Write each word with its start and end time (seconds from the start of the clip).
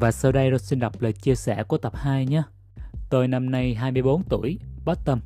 Và 0.00 0.10
sau 0.10 0.32
đây 0.32 0.50
tôi 0.50 0.58
xin 0.58 0.78
đọc 0.78 1.02
lời 1.02 1.12
chia 1.12 1.34
sẻ 1.34 1.62
của 1.62 1.78
tập 1.78 1.92
2 1.96 2.26
nhé. 2.26 2.42
Tôi 3.10 3.28
năm 3.28 3.50
nay 3.50 3.74
24 3.74 4.22
tuổi, 4.28 4.58
bottom. 4.84 5.20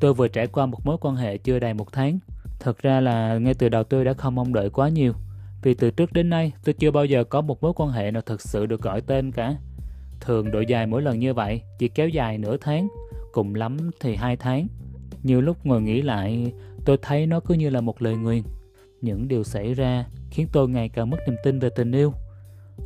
Tôi 0.00 0.14
vừa 0.14 0.28
trải 0.28 0.46
qua 0.46 0.66
một 0.66 0.86
mối 0.86 0.96
quan 1.00 1.16
hệ 1.16 1.38
chưa 1.38 1.58
đầy 1.58 1.74
một 1.74 1.92
tháng. 1.92 2.18
Thật 2.60 2.78
ra 2.78 3.00
là 3.00 3.38
ngay 3.38 3.54
từ 3.54 3.68
đầu 3.68 3.84
tôi 3.84 4.04
đã 4.04 4.12
không 4.12 4.34
mong 4.34 4.52
đợi 4.52 4.70
quá 4.70 4.88
nhiều. 4.88 5.12
Vì 5.62 5.74
từ 5.74 5.90
trước 5.90 6.12
đến 6.12 6.30
nay 6.30 6.52
tôi 6.64 6.72
chưa 6.72 6.90
bao 6.90 7.04
giờ 7.04 7.24
có 7.24 7.40
một 7.40 7.62
mối 7.62 7.72
quan 7.76 7.90
hệ 7.90 8.10
nào 8.10 8.22
thực 8.22 8.40
sự 8.40 8.66
được 8.66 8.82
gọi 8.82 9.00
tên 9.00 9.32
cả. 9.32 9.56
Thường 10.20 10.50
độ 10.50 10.60
dài 10.60 10.86
mỗi 10.86 11.02
lần 11.02 11.18
như 11.18 11.34
vậy 11.34 11.62
chỉ 11.78 11.88
kéo 11.88 12.08
dài 12.08 12.38
nửa 12.38 12.56
tháng, 12.56 12.88
cùng 13.32 13.54
lắm 13.54 13.90
thì 14.00 14.16
hai 14.16 14.36
tháng. 14.36 14.66
Nhiều 15.22 15.40
lúc 15.40 15.66
ngồi 15.66 15.82
nghĩ 15.82 16.02
lại, 16.02 16.52
tôi 16.84 16.98
thấy 17.02 17.26
nó 17.26 17.40
cứ 17.40 17.54
như 17.54 17.70
là 17.70 17.80
một 17.80 18.02
lời 18.02 18.16
nguyền. 18.16 18.42
Những 19.00 19.28
điều 19.28 19.44
xảy 19.44 19.74
ra 19.74 20.06
khiến 20.30 20.46
tôi 20.52 20.68
ngày 20.68 20.88
càng 20.88 21.10
mất 21.10 21.18
niềm 21.26 21.36
tin 21.44 21.58
về 21.58 21.68
tình 21.76 21.92
yêu 21.92 22.12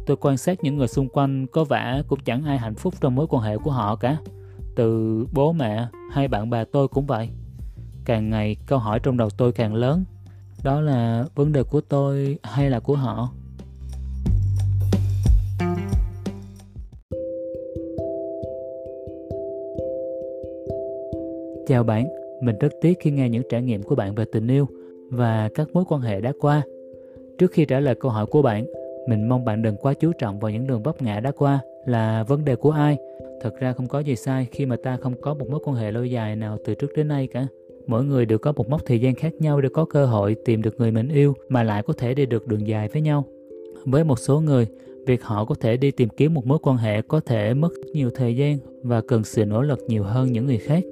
Tôi 0.06 0.16
quan 0.20 0.36
sát 0.36 0.64
những 0.64 0.76
người 0.76 0.88
xung 0.88 1.08
quanh 1.08 1.46
có 1.46 1.64
vẻ 1.64 2.02
cũng 2.08 2.18
chẳng 2.24 2.44
ai 2.44 2.58
hạnh 2.58 2.74
phúc 2.74 2.94
trong 3.00 3.14
mối 3.14 3.26
quan 3.30 3.42
hệ 3.42 3.56
của 3.58 3.70
họ 3.70 3.96
cả. 3.96 4.16
Từ 4.76 5.26
bố 5.32 5.52
mẹ 5.52 5.86
hay 6.10 6.28
bạn 6.28 6.50
bè 6.50 6.64
tôi 6.64 6.88
cũng 6.88 7.06
vậy. 7.06 7.28
Càng 8.04 8.30
ngày 8.30 8.56
câu 8.66 8.78
hỏi 8.78 9.00
trong 9.02 9.16
đầu 9.16 9.30
tôi 9.30 9.52
càng 9.52 9.74
lớn. 9.74 10.04
Đó 10.64 10.80
là 10.80 11.24
vấn 11.34 11.52
đề 11.52 11.62
của 11.62 11.80
tôi 11.80 12.38
hay 12.42 12.70
là 12.70 12.80
của 12.80 12.96
họ? 12.96 13.32
Chào 21.66 21.84
bạn, 21.84 22.06
mình 22.42 22.58
rất 22.58 22.72
tiếc 22.80 22.98
khi 23.00 23.10
nghe 23.10 23.28
những 23.28 23.42
trải 23.50 23.62
nghiệm 23.62 23.82
của 23.82 23.94
bạn 23.94 24.14
về 24.14 24.24
tình 24.32 24.48
yêu 24.48 24.66
và 25.10 25.48
các 25.54 25.68
mối 25.72 25.84
quan 25.88 26.00
hệ 26.00 26.20
đã 26.20 26.32
qua. 26.40 26.62
Trước 27.38 27.52
khi 27.52 27.64
trả 27.64 27.80
lời 27.80 27.94
câu 27.94 28.10
hỏi 28.10 28.26
của 28.26 28.42
bạn, 28.42 28.66
mình 29.08 29.28
mong 29.28 29.44
bạn 29.44 29.62
đừng 29.62 29.76
quá 29.76 29.94
chú 29.94 30.12
trọng 30.12 30.40
vào 30.40 30.50
những 30.50 30.66
đường 30.66 30.82
vấp 30.82 31.02
ngã 31.02 31.20
đã 31.20 31.30
qua 31.30 31.60
là 31.86 32.24
vấn 32.24 32.44
đề 32.44 32.56
của 32.56 32.70
ai. 32.70 32.96
Thật 33.40 33.54
ra 33.60 33.72
không 33.72 33.88
có 33.88 34.00
gì 34.00 34.16
sai 34.16 34.46
khi 34.52 34.66
mà 34.66 34.76
ta 34.82 34.96
không 34.96 35.14
có 35.20 35.34
một 35.34 35.48
mối 35.50 35.60
quan 35.64 35.76
hệ 35.76 35.92
lâu 35.92 36.04
dài 36.04 36.36
nào 36.36 36.58
từ 36.64 36.74
trước 36.74 36.90
đến 36.96 37.08
nay 37.08 37.28
cả. 37.32 37.46
Mỗi 37.86 38.04
người 38.04 38.26
đều 38.26 38.38
có 38.38 38.52
một 38.52 38.68
mốc 38.68 38.80
thời 38.86 39.00
gian 39.00 39.14
khác 39.14 39.32
nhau 39.38 39.60
để 39.60 39.68
có 39.68 39.84
cơ 39.84 40.06
hội 40.06 40.36
tìm 40.44 40.62
được 40.62 40.74
người 40.78 40.90
mình 40.90 41.08
yêu 41.08 41.34
mà 41.48 41.62
lại 41.62 41.82
có 41.82 41.92
thể 41.92 42.14
đi 42.14 42.26
được 42.26 42.46
đường 42.46 42.66
dài 42.66 42.88
với 42.88 43.02
nhau. 43.02 43.24
Với 43.86 44.04
một 44.04 44.18
số 44.18 44.40
người, 44.40 44.66
việc 45.06 45.22
họ 45.22 45.44
có 45.44 45.54
thể 45.60 45.76
đi 45.76 45.90
tìm 45.90 46.08
kiếm 46.08 46.34
một 46.34 46.46
mối 46.46 46.58
quan 46.62 46.76
hệ 46.76 47.02
có 47.02 47.20
thể 47.20 47.54
mất 47.54 47.72
nhiều 47.92 48.10
thời 48.14 48.36
gian 48.36 48.58
và 48.82 49.00
cần 49.08 49.24
sự 49.24 49.44
nỗ 49.44 49.62
lực 49.62 49.78
nhiều 49.88 50.02
hơn 50.02 50.32
những 50.32 50.46
người 50.46 50.58
khác. 50.58 50.84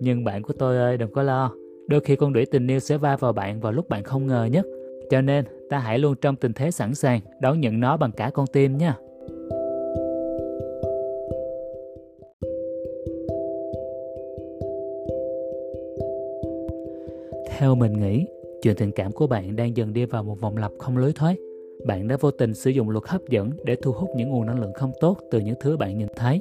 Nhưng 0.00 0.24
bạn 0.24 0.42
của 0.42 0.52
tôi 0.58 0.76
ơi, 0.76 0.96
đừng 0.96 1.12
có 1.12 1.22
lo. 1.22 1.52
Đôi 1.88 2.00
khi 2.00 2.16
con 2.16 2.32
đuổi 2.32 2.46
tình 2.46 2.66
yêu 2.66 2.80
sẽ 2.80 2.96
va 2.96 3.16
vào 3.16 3.32
bạn 3.32 3.60
vào 3.60 3.72
lúc 3.72 3.88
bạn 3.88 4.04
không 4.04 4.26
ngờ 4.26 4.48
nhất. 4.52 4.66
Cho 5.10 5.20
nên, 5.20 5.44
ta 5.70 5.78
hãy 5.78 5.98
luôn 5.98 6.14
trong 6.20 6.36
tình 6.36 6.52
thế 6.52 6.70
sẵn 6.70 6.94
sàng 6.94 7.20
đón 7.40 7.60
nhận 7.60 7.80
nó 7.80 7.96
bằng 7.96 8.12
cả 8.12 8.30
con 8.34 8.46
tim 8.52 8.78
nha. 8.78 8.96
Theo 17.58 17.74
mình 17.74 17.92
nghĩ, 17.92 18.26
chuyện 18.62 18.76
tình 18.76 18.90
cảm 18.90 19.12
của 19.12 19.26
bạn 19.26 19.56
đang 19.56 19.76
dần 19.76 19.92
đi 19.92 20.04
vào 20.04 20.22
một 20.22 20.40
vòng 20.40 20.56
lặp 20.56 20.72
không 20.78 20.96
lối 20.96 21.12
thoát. 21.12 21.34
Bạn 21.86 22.08
đã 22.08 22.16
vô 22.20 22.30
tình 22.30 22.54
sử 22.54 22.70
dụng 22.70 22.90
luật 22.90 23.04
hấp 23.06 23.20
dẫn 23.28 23.50
để 23.64 23.76
thu 23.82 23.92
hút 23.92 24.10
những 24.16 24.30
nguồn 24.30 24.46
năng 24.46 24.60
lượng 24.60 24.72
không 24.72 24.92
tốt 25.00 25.18
từ 25.30 25.40
những 25.40 25.54
thứ 25.60 25.76
bạn 25.76 25.98
nhìn 25.98 26.08
thấy. 26.16 26.40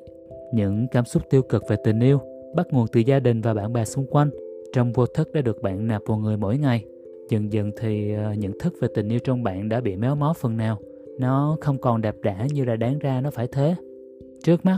Những 0.54 0.88
cảm 0.92 1.06
xúc 1.06 1.24
tiêu 1.30 1.42
cực 1.42 1.64
về 1.70 1.76
tình 1.84 2.00
yêu 2.00 2.20
bắt 2.56 2.68
nguồn 2.72 2.88
từ 2.88 3.00
gia 3.00 3.20
đình 3.20 3.42
và 3.42 3.54
bạn 3.54 3.74
bè 3.74 3.86
xung 3.86 4.06
quanh, 4.10 4.30
trong 4.74 4.92
vô 4.94 5.06
thức 5.06 5.34
đã 5.34 5.42
được 5.42 5.62
bạn 5.62 5.88
nạp 5.88 6.02
vào 6.06 6.18
người 6.18 6.38
mỗi 6.38 6.58
ngày 6.58 6.86
dần 7.30 7.54
dần 7.54 7.72
thì 7.80 8.14
ờ, 8.14 8.34
nhận 8.34 8.60
thức 8.60 8.74
về 8.82 8.88
tình 8.96 9.10
yêu 9.10 9.20
trong 9.20 9.44
bạn 9.44 9.70
đã 9.70 9.82
bị 9.82 9.96
méo 9.96 10.16
mó 10.16 10.34
phần 10.34 10.58
nào. 10.58 10.80
Nó 11.20 11.58
không 11.62 11.78
còn 11.78 12.02
đẹp 12.02 12.16
đẽ 12.24 12.48
như 12.54 12.66
là 12.66 12.76
đáng 12.76 13.00
ra 13.00 13.22
nó 13.22 13.32
phải 13.32 13.48
thế. 13.48 13.76
Trước 14.44 14.66
mắt, 14.66 14.78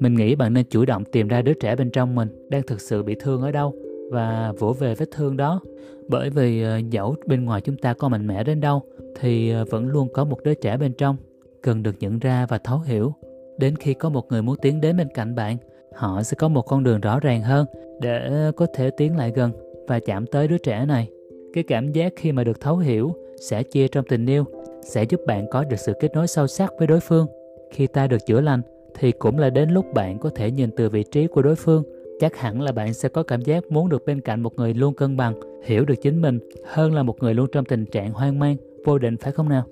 mình 0.00 0.14
nghĩ 0.14 0.34
bạn 0.34 0.54
nên 0.54 0.64
chủ 0.70 0.84
động 0.84 1.04
tìm 1.04 1.28
ra 1.28 1.42
đứa 1.42 1.54
trẻ 1.54 1.76
bên 1.76 1.90
trong 1.90 2.14
mình 2.14 2.28
đang 2.50 2.62
thực 2.62 2.80
sự 2.80 3.02
bị 3.02 3.16
thương 3.20 3.42
ở 3.42 3.52
đâu 3.52 3.74
và 4.10 4.52
vỗ 4.58 4.72
về 4.72 4.94
vết 4.94 5.10
thương 5.10 5.36
đó. 5.36 5.60
Bởi 6.08 6.30
vì 6.30 6.62
ờ, 6.62 6.80
dẫu 6.90 7.14
bên 7.26 7.44
ngoài 7.44 7.60
chúng 7.60 7.76
ta 7.76 7.94
có 7.94 8.08
mạnh 8.08 8.26
mẽ 8.26 8.44
đến 8.44 8.60
đâu, 8.60 8.82
thì 9.20 9.50
ờ, 9.50 9.64
vẫn 9.70 9.88
luôn 9.88 10.08
có 10.12 10.24
một 10.24 10.38
đứa 10.44 10.54
trẻ 10.54 10.76
bên 10.76 10.92
trong 10.92 11.16
cần 11.62 11.82
được 11.82 11.94
nhận 12.00 12.18
ra 12.18 12.46
và 12.48 12.58
thấu 12.58 12.78
hiểu. 12.78 13.12
Đến 13.58 13.76
khi 13.76 13.94
có 13.94 14.08
một 14.08 14.26
người 14.30 14.42
muốn 14.42 14.56
tiến 14.62 14.80
đến 14.80 14.96
bên 14.96 15.08
cạnh 15.14 15.34
bạn, 15.34 15.56
họ 15.94 16.22
sẽ 16.22 16.34
có 16.34 16.48
một 16.48 16.62
con 16.62 16.82
đường 16.82 17.00
rõ 17.00 17.20
ràng 17.20 17.42
hơn 17.42 17.66
để 18.00 18.50
có 18.56 18.66
thể 18.74 18.90
tiến 18.90 19.16
lại 19.16 19.32
gần 19.34 19.52
và 19.88 20.00
chạm 20.00 20.26
tới 20.26 20.48
đứa 20.48 20.58
trẻ 20.58 20.86
này 20.86 21.08
cái 21.52 21.64
cảm 21.64 21.92
giác 21.92 22.12
khi 22.16 22.32
mà 22.32 22.44
được 22.44 22.60
thấu 22.60 22.76
hiểu, 22.76 23.12
sẻ 23.40 23.62
chia 23.62 23.88
trong 23.88 24.04
tình 24.08 24.26
yêu 24.26 24.44
sẽ 24.82 25.04
giúp 25.04 25.20
bạn 25.26 25.46
có 25.50 25.64
được 25.64 25.76
sự 25.76 25.92
kết 26.00 26.14
nối 26.14 26.26
sâu 26.26 26.46
sắc 26.46 26.72
với 26.78 26.86
đối 26.86 27.00
phương. 27.00 27.26
Khi 27.70 27.86
ta 27.86 28.06
được 28.06 28.26
chữa 28.26 28.40
lành 28.40 28.62
thì 28.94 29.12
cũng 29.12 29.38
là 29.38 29.50
đến 29.50 29.70
lúc 29.70 29.86
bạn 29.94 30.18
có 30.18 30.30
thể 30.34 30.50
nhìn 30.50 30.70
từ 30.76 30.88
vị 30.88 31.02
trí 31.02 31.26
của 31.26 31.42
đối 31.42 31.54
phương. 31.54 31.82
Chắc 32.20 32.36
hẳn 32.36 32.60
là 32.60 32.72
bạn 32.72 32.94
sẽ 32.94 33.08
có 33.08 33.22
cảm 33.22 33.42
giác 33.42 33.70
muốn 33.70 33.88
được 33.88 34.04
bên 34.06 34.20
cạnh 34.20 34.40
một 34.40 34.54
người 34.56 34.74
luôn 34.74 34.94
cân 34.94 35.16
bằng, 35.16 35.34
hiểu 35.64 35.84
được 35.84 35.94
chính 36.02 36.22
mình 36.22 36.38
hơn 36.64 36.94
là 36.94 37.02
một 37.02 37.22
người 37.22 37.34
luôn 37.34 37.46
trong 37.52 37.64
tình 37.64 37.86
trạng 37.86 38.12
hoang 38.12 38.38
mang, 38.38 38.56
vô 38.84 38.98
định 38.98 39.16
phải 39.16 39.32
không 39.32 39.48
nào? 39.48 39.64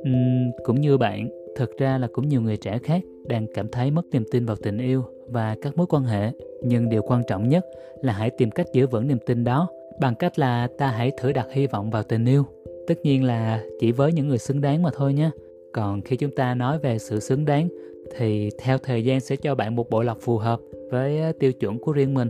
Uhm, 0.00 0.50
cũng 0.64 0.80
như 0.80 0.98
bạn, 0.98 1.28
thực 1.56 1.78
ra 1.78 1.98
là 1.98 2.08
cũng 2.12 2.28
nhiều 2.28 2.40
người 2.40 2.56
trẻ 2.56 2.78
khác 2.78 3.02
đang 3.28 3.46
cảm 3.54 3.68
thấy 3.68 3.90
mất 3.90 4.06
niềm 4.12 4.24
tin 4.30 4.46
vào 4.46 4.56
tình 4.56 4.78
yêu 4.78 5.04
và 5.28 5.56
các 5.62 5.76
mối 5.76 5.86
quan 5.86 6.04
hệ. 6.04 6.30
Nhưng 6.62 6.88
điều 6.88 7.02
quan 7.02 7.22
trọng 7.28 7.48
nhất 7.48 7.66
là 8.02 8.12
hãy 8.12 8.30
tìm 8.30 8.50
cách 8.50 8.66
giữ 8.72 8.86
vững 8.86 9.08
niềm 9.08 9.18
tin 9.26 9.44
đó 9.44 9.68
bằng 10.00 10.14
cách 10.14 10.38
là 10.38 10.68
ta 10.78 10.88
hãy 10.88 11.12
thử 11.20 11.32
đặt 11.32 11.46
hy 11.52 11.66
vọng 11.66 11.90
vào 11.90 12.02
tình 12.02 12.24
yêu. 12.24 12.44
Tất 12.86 12.94
nhiên 13.02 13.24
là 13.24 13.62
chỉ 13.80 13.92
với 13.92 14.12
những 14.12 14.28
người 14.28 14.38
xứng 14.38 14.60
đáng 14.60 14.82
mà 14.82 14.90
thôi 14.94 15.14
nhé. 15.14 15.30
Còn 15.72 16.02
khi 16.02 16.16
chúng 16.16 16.30
ta 16.30 16.54
nói 16.54 16.78
về 16.78 16.98
sự 16.98 17.20
xứng 17.20 17.44
đáng, 17.44 17.68
thì 18.16 18.50
theo 18.58 18.78
thời 18.78 19.04
gian 19.04 19.20
sẽ 19.20 19.36
cho 19.36 19.54
bạn 19.54 19.76
một 19.76 19.90
bộ 19.90 20.02
lọc 20.02 20.18
phù 20.20 20.38
hợp 20.38 20.60
với 20.90 21.20
à, 21.20 21.32
tiêu 21.40 21.52
chuẩn 21.52 21.78
của 21.78 21.92
riêng 21.92 22.14
mình. 22.14 22.28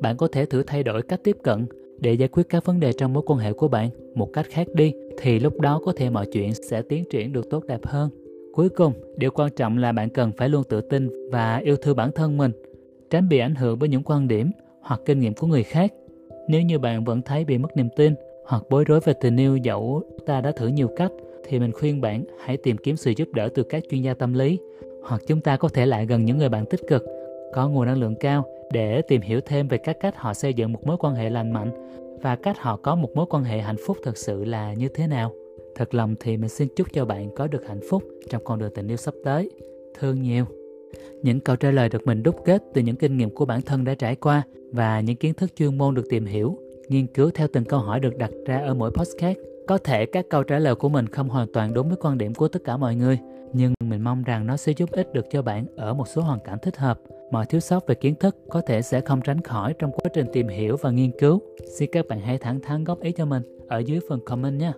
Bạn 0.00 0.16
có 0.16 0.28
thể 0.32 0.46
thử 0.46 0.62
thay 0.62 0.82
đổi 0.82 1.02
cách 1.02 1.20
tiếp 1.24 1.36
cận 1.42 1.66
để 1.98 2.12
giải 2.12 2.28
quyết 2.28 2.48
các 2.48 2.64
vấn 2.64 2.80
đề 2.80 2.92
trong 2.92 3.12
mối 3.12 3.22
quan 3.26 3.38
hệ 3.38 3.52
của 3.52 3.68
bạn 3.68 3.90
một 4.14 4.32
cách 4.32 4.46
khác 4.50 4.66
đi, 4.74 4.92
thì 5.18 5.38
lúc 5.38 5.60
đó 5.60 5.80
có 5.84 5.92
thể 5.96 6.10
mọi 6.10 6.26
chuyện 6.32 6.54
sẽ 6.54 6.82
tiến 6.82 7.04
triển 7.10 7.32
được 7.32 7.50
tốt 7.50 7.64
đẹp 7.66 7.80
hơn. 7.84 8.10
Cuối 8.52 8.68
cùng, 8.68 8.92
điều 9.16 9.30
quan 9.30 9.50
trọng 9.56 9.78
là 9.78 9.92
bạn 9.92 10.08
cần 10.08 10.32
phải 10.32 10.48
luôn 10.48 10.62
tự 10.68 10.80
tin 10.80 11.30
và 11.30 11.56
yêu 11.56 11.76
thương 11.76 11.96
bản 11.96 12.12
thân 12.12 12.36
mình, 12.36 12.52
tránh 13.10 13.28
bị 13.28 13.38
ảnh 13.38 13.54
hưởng 13.54 13.78
bởi 13.78 13.88
những 13.88 14.02
quan 14.02 14.28
điểm 14.28 14.50
hoặc 14.80 15.00
kinh 15.04 15.20
nghiệm 15.20 15.34
của 15.34 15.46
người 15.46 15.62
khác. 15.62 15.92
Nếu 16.48 16.62
như 16.62 16.78
bạn 16.78 17.04
vẫn 17.04 17.22
thấy 17.22 17.44
bị 17.44 17.58
mất 17.58 17.76
niềm 17.76 17.88
tin 17.96 18.14
hoặc 18.46 18.62
bối 18.70 18.84
rối 18.84 19.00
về 19.00 19.12
tình 19.20 19.36
yêu 19.36 19.56
dẫu 19.56 20.02
ta 20.26 20.40
đã 20.40 20.52
thử 20.52 20.66
nhiều 20.66 20.88
cách, 20.96 21.12
thì 21.44 21.58
mình 21.58 21.72
khuyên 21.72 22.00
bạn 22.00 22.24
hãy 22.44 22.56
tìm 22.56 22.76
kiếm 22.76 22.96
sự 22.96 23.12
giúp 23.16 23.28
đỡ 23.34 23.48
từ 23.54 23.62
các 23.62 23.82
chuyên 23.90 24.02
gia 24.02 24.14
tâm 24.14 24.34
lý 24.34 24.58
hoặc 25.04 25.22
chúng 25.26 25.40
ta 25.40 25.56
có 25.56 25.68
thể 25.68 25.86
lại 25.86 26.06
gần 26.06 26.24
những 26.24 26.38
người 26.38 26.48
bạn 26.48 26.64
tích 26.66 26.80
cực, 26.88 27.04
có 27.52 27.68
nguồn 27.68 27.86
năng 27.86 27.98
lượng 27.98 28.14
cao 28.20 28.44
để 28.72 29.02
tìm 29.02 29.20
hiểu 29.20 29.40
thêm 29.40 29.68
về 29.68 29.78
các 29.78 29.96
cách 30.00 30.14
họ 30.16 30.34
xây 30.34 30.54
dựng 30.54 30.72
một 30.72 30.86
mối 30.86 30.96
quan 30.96 31.14
hệ 31.14 31.30
lành 31.30 31.52
mạnh 31.52 31.70
và 32.22 32.36
cách 32.36 32.58
họ 32.58 32.76
có 32.76 32.94
một 32.94 33.08
mối 33.14 33.26
quan 33.30 33.44
hệ 33.44 33.60
hạnh 33.60 33.76
phúc 33.86 33.96
thực 34.04 34.16
sự 34.16 34.44
là 34.44 34.74
như 34.74 34.88
thế 34.88 35.06
nào. 35.06 35.32
Thật 35.80 35.94
lòng 35.94 36.14
thì 36.20 36.36
mình 36.36 36.48
xin 36.48 36.68
chúc 36.76 36.86
cho 36.92 37.04
bạn 37.04 37.30
có 37.36 37.46
được 37.46 37.66
hạnh 37.68 37.80
phúc 37.90 38.02
trong 38.30 38.44
con 38.44 38.58
đường 38.58 38.70
tình 38.74 38.88
yêu 38.88 38.96
sắp 38.96 39.14
tới. 39.24 39.50
Thương 39.98 40.22
nhiều. 40.22 40.44
Những 41.22 41.40
câu 41.40 41.56
trả 41.56 41.70
lời 41.70 41.88
được 41.88 42.06
mình 42.06 42.22
đúc 42.22 42.36
kết 42.44 42.62
từ 42.74 42.82
những 42.82 42.96
kinh 42.96 43.16
nghiệm 43.16 43.30
của 43.30 43.44
bản 43.44 43.62
thân 43.62 43.84
đã 43.84 43.94
trải 43.94 44.16
qua 44.16 44.42
và 44.72 45.00
những 45.00 45.16
kiến 45.16 45.34
thức 45.34 45.56
chuyên 45.56 45.78
môn 45.78 45.94
được 45.94 46.04
tìm 46.10 46.26
hiểu, 46.26 46.58
nghiên 46.88 47.06
cứu 47.06 47.30
theo 47.34 47.48
từng 47.52 47.64
câu 47.64 47.80
hỏi 47.80 48.00
được 48.00 48.16
đặt 48.16 48.30
ra 48.46 48.58
ở 48.58 48.74
mỗi 48.74 48.90
podcast. 48.90 49.38
Có 49.66 49.78
thể 49.78 50.06
các 50.06 50.26
câu 50.30 50.42
trả 50.42 50.58
lời 50.58 50.74
của 50.74 50.88
mình 50.88 51.06
không 51.06 51.28
hoàn 51.28 51.52
toàn 51.52 51.74
đúng 51.74 51.88
với 51.88 51.96
quan 52.00 52.18
điểm 52.18 52.34
của 52.34 52.48
tất 52.48 52.64
cả 52.64 52.76
mọi 52.76 52.94
người, 52.94 53.18
nhưng 53.52 53.74
mình 53.84 54.02
mong 54.02 54.22
rằng 54.22 54.46
nó 54.46 54.56
sẽ 54.56 54.72
giúp 54.72 54.90
ích 54.92 55.12
được 55.12 55.26
cho 55.30 55.42
bạn 55.42 55.66
ở 55.76 55.94
một 55.94 56.08
số 56.08 56.22
hoàn 56.22 56.38
cảnh 56.44 56.58
thích 56.62 56.76
hợp. 56.76 57.00
Mọi 57.30 57.46
thiếu 57.46 57.60
sót 57.60 57.86
về 57.86 57.94
kiến 57.94 58.14
thức 58.14 58.36
có 58.48 58.62
thể 58.66 58.82
sẽ 58.82 59.00
không 59.00 59.20
tránh 59.20 59.40
khỏi 59.40 59.74
trong 59.78 59.92
quá 59.92 60.10
trình 60.14 60.26
tìm 60.32 60.48
hiểu 60.48 60.76
và 60.76 60.90
nghiên 60.90 61.10
cứu. 61.18 61.40
Xin 61.78 61.90
các 61.92 62.06
bạn 62.08 62.20
hãy 62.20 62.38
thẳng 62.38 62.60
thắn 62.60 62.84
góp 62.84 63.00
ý 63.00 63.12
cho 63.12 63.26
mình 63.26 63.42
ở 63.68 63.78
dưới 63.78 64.00
phần 64.08 64.20
comment 64.24 64.60
nhé. 64.60 64.72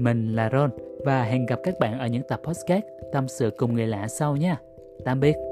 Mình 0.00 0.34
là 0.34 0.50
Ron 0.52 0.70
và 1.04 1.22
hẹn 1.22 1.46
gặp 1.46 1.58
các 1.62 1.78
bạn 1.78 1.98
ở 1.98 2.06
những 2.06 2.22
tập 2.28 2.40
podcast 2.44 2.84
tâm 3.12 3.28
sự 3.28 3.50
cùng 3.56 3.74
người 3.74 3.86
lạ 3.86 4.08
sau 4.08 4.36
nha. 4.36 4.56
Tạm 5.04 5.20
biệt. 5.20 5.49